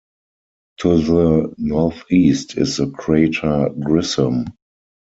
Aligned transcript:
To 0.77 0.99
the 0.99 1.53
northeast 1.59 2.57
is 2.57 2.77
the 2.77 2.89
crater 2.89 3.69
Grissom. 3.79 4.45